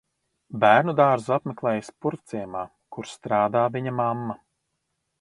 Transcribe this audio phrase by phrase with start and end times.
[0.63, 2.65] Bērnudārzu apmeklējis Purvciemā,
[2.97, 4.41] kur strādā viņa mamma.